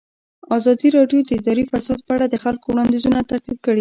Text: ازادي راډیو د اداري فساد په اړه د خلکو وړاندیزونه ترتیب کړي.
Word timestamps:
ازادي 0.57 0.87
راډیو 0.97 1.19
د 1.23 1.29
اداري 1.39 1.65
فساد 1.71 1.99
په 2.07 2.11
اړه 2.17 2.25
د 2.29 2.35
خلکو 2.43 2.65
وړاندیزونه 2.69 3.19
ترتیب 3.31 3.57
کړي. 3.63 3.69